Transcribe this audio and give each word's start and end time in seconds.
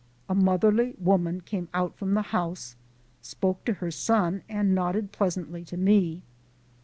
A 0.27 0.33
motherly 0.33 0.95
woman 0.97 1.41
came 1.41 1.67
out 1.75 1.95
from 1.95 2.15
the 2.15 2.23
house, 2.33 2.75
spoke 3.21 3.63
to 3.65 3.73
her 3.73 3.91
son, 3.91 4.41
and 4.49 4.73
nodded 4.73 5.11
pleasantly 5.11 5.63
to 5.65 5.77
me. 5.77 6.23